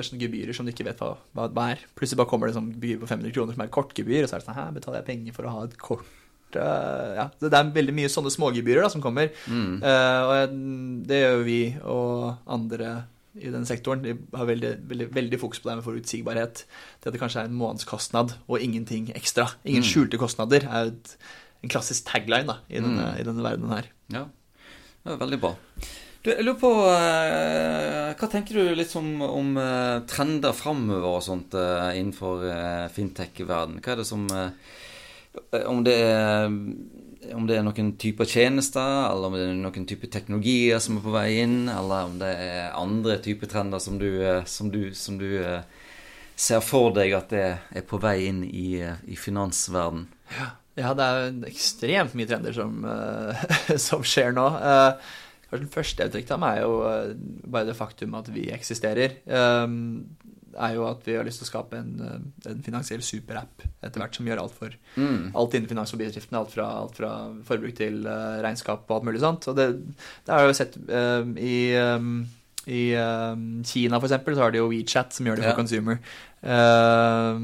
[0.00, 1.82] sånne gebyrer som de ikke vet hva, hva, hva er.
[1.98, 4.38] Plutselig bare kommer det sånn gebyr på 500 kroner som er et kortgebyr, og så
[4.38, 6.08] er det sånn Hæ, betaler jeg penger for å ha et kort?
[6.54, 9.28] Ja, det er veldig mye sånne smågebyrer da, som kommer.
[9.52, 9.82] Mm.
[9.82, 10.54] Uh, og
[11.10, 12.94] det gjør vi og andre
[13.40, 14.02] i den sektoren.
[14.04, 16.64] De har veldig, veldig, veldig fokus på det med forutsigbarhet.
[16.98, 19.48] Det at det kanskje er en månedskostnad og ingenting ekstra.
[19.64, 19.88] Ingen mm.
[19.90, 21.14] skjulte kostnader er et,
[21.62, 23.20] en klassisk tagline da, i, denne, mm.
[23.20, 23.88] i denne verdenen her.
[24.14, 24.26] Ja,
[25.04, 25.54] det er veldig bra.
[26.18, 31.22] Du, jeg lurer på uh, Hva tenker du litt om, om uh, trender framover og
[31.22, 32.42] sånt uh, innenfor
[32.94, 33.78] fintech-verden?
[33.78, 34.26] Hva er det som
[35.70, 36.50] Om det er
[37.34, 41.04] om det er noen typer tjenester, eller om det er noen typer teknologier som er
[41.04, 44.80] på vei inn, eller om det er andre typer trender som du, eh, som du,
[44.94, 45.60] som du uh,
[46.38, 50.08] ser for deg at det er på vei inn i, i finansverden.
[50.38, 50.54] Ja.
[50.78, 52.84] Ja, det er ekstremt mye trender som,
[53.88, 54.44] som skjer nå.
[55.48, 56.76] Kanskje den første jeg vil trekke fram, er jo
[57.50, 59.16] bare det faktum at vi eksisterer.
[60.66, 61.92] Er jo at vi har lyst til å skape en,
[62.50, 65.30] en finansiell superapp etter hvert som gjør alt for mm.
[65.38, 66.40] alt innen finans og bedriftene.
[66.40, 67.12] Alt alt fra
[67.48, 68.02] forbruk til
[68.44, 69.46] regnskap og alt mulig sånt.
[69.50, 69.70] Og det,
[70.26, 70.78] det har jeg jo sett
[71.38, 71.54] i
[72.68, 73.32] i uh,
[73.64, 75.56] Kina eksempel, så har de jo WeChat som gjør det for ja.
[75.56, 76.00] consumer.
[76.38, 77.38] Uh,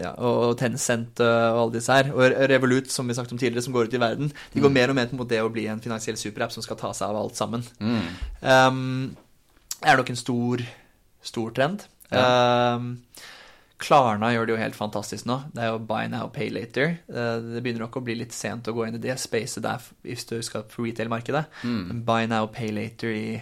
[0.00, 2.08] ja, og Tencent uh, og alle disse her.
[2.14, 4.32] Og Revolut, som vi snakket om tidligere, som går ut i verden.
[4.54, 4.78] De går mm.
[4.80, 7.20] mer og mer mot det å bli en finansiell superapp som skal ta seg av
[7.20, 7.66] alt sammen.
[7.82, 8.08] Mm.
[8.40, 8.80] Um,
[9.84, 10.64] er nok en stor,
[11.34, 11.84] stor trend.
[12.12, 12.76] Ja.
[12.76, 12.96] Um,
[13.78, 15.36] Klarna gjør det jo helt fantastisk nå.
[15.54, 16.96] Det er jo buy now, pay later.
[17.06, 20.26] Det begynner nok å bli litt sent å gå inn i det spacet der hvis
[20.26, 21.44] du skal på retail-markedet.
[21.62, 22.00] Mm.
[22.08, 23.38] Buy now, pay later i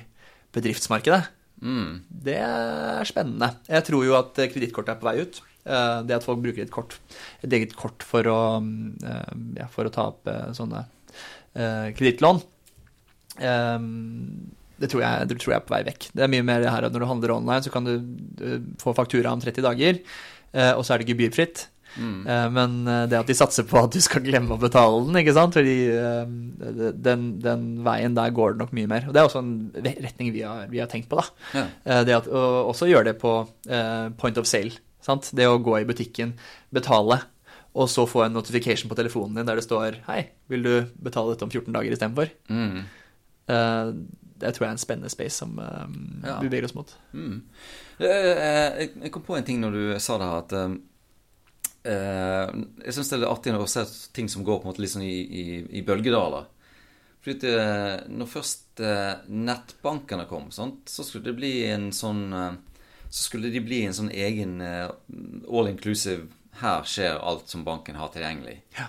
[0.53, 1.23] bedriftsmarkedet.
[1.65, 2.03] Mm.
[2.29, 3.55] Det er spennende.
[3.65, 5.41] Jeg tror jo at kredittkort er på vei ut.
[5.67, 6.99] Eh, det at folk bruker et kort,
[7.43, 10.87] et eget kort for å, eh, ja, for å ta opp eh, sånne
[11.57, 12.43] kredittlån.
[14.77, 16.11] Det tror, jeg, det tror jeg er på vei vekk.
[16.13, 17.95] Det er mye mer her at når du handler online, så kan du
[18.83, 20.03] få faktura om 30 dager,
[20.77, 21.67] og så er det gebyrfritt.
[21.97, 22.27] Mm.
[22.27, 25.17] Eh, men eh, det at de satser på at du skal glemme å betale den,
[25.23, 26.27] ikke sant Fordi eh,
[26.93, 29.07] den, den veien der går det nok mye mer.
[29.07, 29.55] Og det er også en
[29.87, 31.27] retning vi har, vi har tenkt på, da.
[31.57, 32.03] Ja.
[32.07, 33.33] Det at, og også gjøre det på
[34.21, 34.77] point of sale.
[35.05, 35.31] Sant?
[35.37, 36.35] Det å gå i butikken,
[36.75, 37.21] betale,
[37.77, 41.35] og så få en notification på telefonen din der det står 'Hei, vil du betale
[41.35, 42.87] dette om 14 dager istedenfor?' Mm.
[44.41, 46.37] Det tror jeg er en spennende space som ja.
[46.41, 46.93] vi beveger oss mot.
[47.13, 47.39] Mm.
[48.01, 50.57] Jeg kom på en ting når du sa det her, at
[51.89, 52.51] eh,
[52.85, 55.17] Jeg syns det er artig å se ting som går på en måte sånn i,
[55.17, 55.47] i,
[55.81, 56.51] i bølgedaler.
[57.27, 57.53] Fordi
[58.15, 62.53] når først eh, nettbankene kom, sånt, så skulle det bli en sånn eh,
[63.09, 64.93] Så skulle de bli en sånn egen eh,
[65.51, 66.29] all inclusive
[66.61, 68.61] Her skjer alt som banken har tilgjengelig.
[68.79, 68.87] Ja.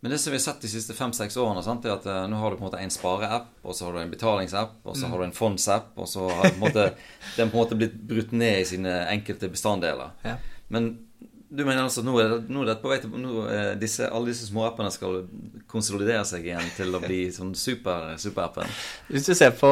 [0.00, 2.38] Men det som vi har sett de siste fem-seks årene, sant, er at uh, nå
[2.40, 5.04] har du på en måte en spareapp, og så har du en betalingsapp, og så
[5.04, 5.12] mm.
[5.12, 6.86] har du en fondsapp, og så har måte,
[7.36, 10.16] den på en måte blitt brutt ned i sine enkelte bestanddeler.
[10.24, 10.38] Ja.
[10.72, 10.94] Men
[11.50, 14.06] du mener altså nå er det, nå er det på vei til nå, eh, disse,
[14.06, 15.24] Alle disse småappene skal
[15.70, 18.70] konsolidere seg igjen til å bli sånn super, superappen?
[19.10, 19.70] Hvis du ser på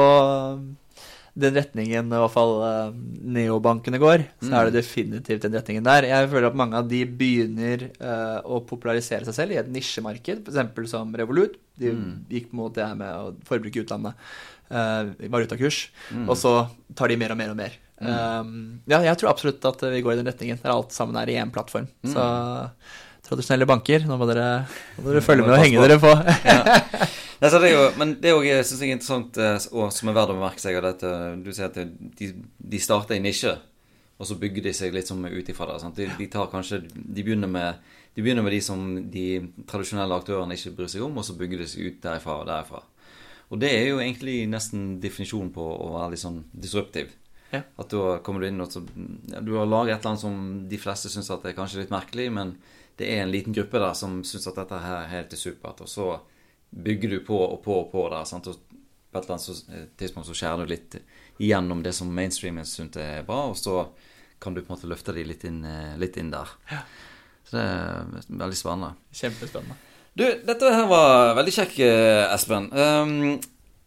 [1.38, 2.90] den retningen i hvert fall uh,
[3.36, 4.76] neobankene går, så er det mm.
[4.78, 6.08] definitivt den retningen der.
[6.10, 10.48] Jeg føler at mange av de begynner uh, å popularisere seg selv i et nisjemarked,
[10.50, 10.78] f.eks.
[10.90, 11.54] som Revolut.
[11.78, 12.14] De mm.
[12.34, 14.18] gikk mot det her med forbruk i utlandet,
[14.72, 16.26] uh, valutakurs, mm.
[16.26, 16.54] og så
[16.98, 17.78] tar de mer og mer og mer.
[17.98, 18.08] Mm.
[18.08, 18.58] Um,
[18.90, 21.38] ja, jeg tror absolutt at vi går i den retningen, der alt sammen er i
[21.38, 21.86] én plattform.
[22.02, 22.12] Mm.
[22.14, 22.26] Så
[23.28, 24.50] tradisjonelle banker, nå må dere,
[24.98, 26.14] må dere følge med og henge dere på.
[26.50, 27.08] ja.
[27.38, 30.34] Nei, det jo, men det òg syns jeg er interessant, eh, og som er verdt
[30.34, 33.52] å merke seg, at eh, du sier at de, de starter i nisje,
[34.18, 35.92] og så bygger de seg litt sånn ut ifra det.
[35.94, 37.78] De, de, tar kanskje De begynner med
[38.18, 38.80] de begynner med de som
[39.12, 39.26] de
[39.70, 42.80] tradisjonelle aktørene ikke bryr seg om, og så bygger de seg ut derifra og derifra.
[43.54, 47.12] Og det er jo egentlig nesten definisjonen på å være litt sånn disruptiv.
[47.52, 47.62] Ja.
[47.78, 48.82] At da kommer du inn og så,
[49.30, 52.26] ja, Du har laget et eller annet som de fleste syns er kanskje litt merkelig,
[52.34, 52.56] men
[52.98, 55.80] det er en liten gruppe der som syns at dette her er helt supert.
[55.86, 56.08] Og så
[56.70, 58.26] bygger du på og på og på der.
[58.28, 58.48] Sant?
[58.50, 60.98] Og på et eller annet eh, tidspunkt så skjærer du litt
[61.38, 63.86] igjennom det som mainstreamen syns er bra, og så
[64.42, 66.50] kan du på en måte løfte de litt inn, eh, litt inn der.
[66.70, 66.82] Ja.
[67.48, 68.94] Så det er veldig spennende.
[69.16, 69.78] Kjempespennende.
[70.18, 72.64] Du, dette her var veldig kjekk, eh, Espen.
[72.74, 73.36] Um,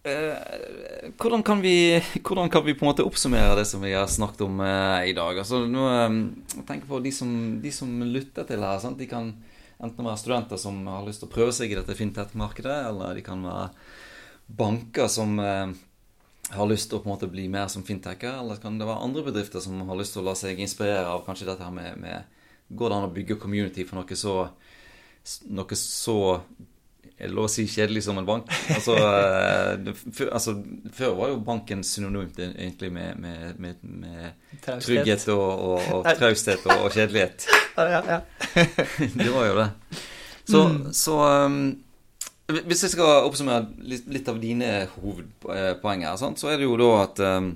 [0.08, 4.08] uh, hvordan, kan vi, hvordan, kan vi, på en måte oppsummere det som vi har
[4.08, 5.42] snakket om uh, i dag?
[5.44, 6.16] Altså, nå, eh,
[6.62, 8.80] jeg på de som, de som lytter til her.
[8.80, 8.96] Sant?
[9.02, 9.34] De kan
[9.82, 13.24] enten være studenter som har lyst til å prøve seg i dette fintech-markedet, eller de
[13.26, 13.70] kan være
[14.52, 15.74] banker som eh,
[16.52, 19.08] har lyst til å på en måte bli mer som fintecher, eller kan det være
[19.08, 21.98] andre bedrifter som har lyst til å la seg inspirere av kanskje dette her med,
[22.02, 22.38] med
[22.72, 24.34] Går det an å bygge community for noe så,
[25.52, 26.14] noe så
[27.30, 28.50] lov å si kjedelig som en bank?
[28.74, 30.56] Altså, for, eh, altså,
[30.96, 36.66] Før var jo banken synonymt egentlig med, med, med, med trygghet og, og, og trausthet
[36.66, 37.48] og, og, kjedelighet.
[37.72, 38.18] Ja, ja,
[39.16, 39.70] det var jo det.
[40.44, 40.80] Så, mm.
[40.94, 41.14] så
[41.48, 41.60] um,
[42.52, 46.90] hvis jeg skal oppsummere litt, litt av dine hovedpoeng her, så er det jo da
[47.06, 47.54] at um,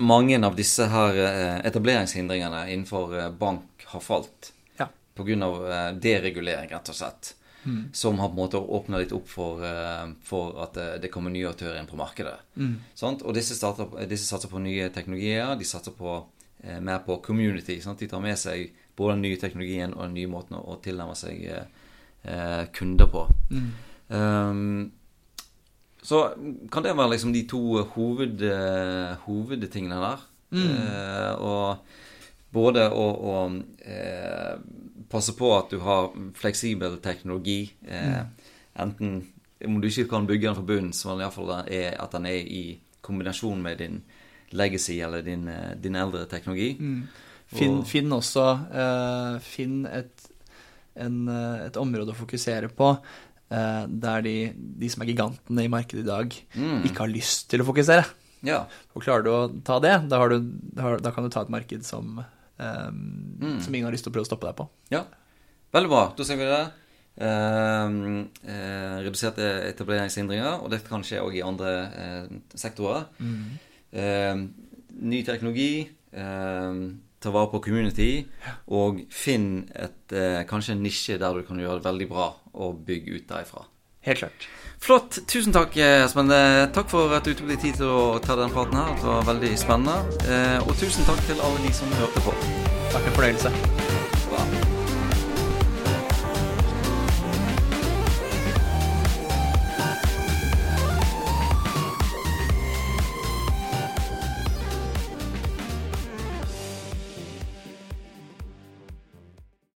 [0.00, 4.52] mange av disse her eh, etableringshindringene innenfor eh, bank har falt.
[4.80, 4.88] Ja.
[5.14, 5.92] Pga.
[6.00, 7.34] deregulering, rett og slett.
[7.64, 7.90] Mm.
[7.92, 11.32] Som har på en måte åpna litt opp for, uh, for at uh, det kommer
[11.32, 12.38] nye aktører inn på markedet.
[12.56, 12.76] Mm.
[13.02, 15.52] Og disse, starter, disse, satser på nye teknologier.
[15.60, 16.16] De satser på,
[16.64, 17.80] uh, mer på community.
[17.84, 18.00] Sant?
[18.00, 21.46] De tar med seg både den nye teknologien og den nye måten å, tilnærme seg
[22.76, 23.22] kunder på.
[23.48, 23.68] Mm.
[24.12, 24.90] Um,
[26.04, 26.18] så
[26.72, 28.44] kan det være liksom de to hoved,
[29.24, 30.26] hovedtingene der.
[30.50, 30.66] Mm.
[31.46, 31.78] og
[32.54, 33.34] både å, å
[33.86, 34.54] eh,
[35.10, 38.22] passe på at du har fleksibel teknologi, eh,
[38.80, 39.20] enten
[39.66, 42.62] om du ikke kan bygge den fra bunnen, så iallfall er at den er i
[43.04, 44.00] kombinasjon med din
[44.56, 46.76] legacy eller din, eh, din eldre teknologi.
[46.80, 47.02] Mm.
[47.50, 50.28] Finn, finn, også eh, Finn et,
[50.94, 55.72] en, eh, et, område å fokusere på eh, der de, de, som er gigantene i
[55.72, 56.84] markedet i dag, mm.
[56.86, 58.06] ikke har lyst til å fokusere.
[58.46, 58.62] Ja.
[58.94, 60.38] Og klarer du å ta det, da, du,
[60.78, 62.22] da, da kan du ta et marked som,
[62.60, 63.58] eh, mm.
[63.64, 64.68] som ingen har lyst til å prøve å stoppe deg på.
[64.92, 65.06] Ja,
[65.74, 66.04] veldig bra.
[66.16, 66.64] Da ser vi det.
[67.20, 67.88] Eh,
[68.48, 73.08] eh, reduserte etableringshindringer, og dette kan skje òg i andre eh, sektorer.
[73.18, 74.46] Mm.
[75.00, 75.90] ny teknologi.
[77.20, 78.24] ta vare på community,
[78.72, 80.14] og finn et,
[80.48, 83.66] kanskje en nisje der du kan gjøre det veldig bra, og bygge ut derifra.
[84.06, 84.48] Helt klart.
[84.80, 85.18] Flott.
[85.28, 86.32] Tusen takk, Espen.
[86.72, 88.96] Takk for at du deg tid til å ta den praten her.
[88.96, 90.00] Det var veldig spennende.
[90.64, 92.36] Og tusen takk til alle de som hørte på.
[92.90, 93.89] Takk for fornøyelse.